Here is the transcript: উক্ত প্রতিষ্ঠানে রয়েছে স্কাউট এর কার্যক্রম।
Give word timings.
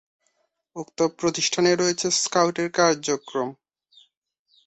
উক্ত 0.75 0.99
প্রতিষ্ঠানে 1.19 1.71
রয়েছে 1.75 2.07
স্কাউট 2.21 2.55
এর 2.59 2.69
কার্যক্রম। 2.71 3.49